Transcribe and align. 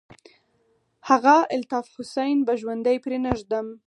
هغه 1.09 1.35
الطاف 1.55 1.85
حسين 1.95 2.37
به 2.45 2.53
ژوندى 2.61 2.95
پرې 3.03 3.17
نه 3.25 3.31
ږدم. 3.39 3.67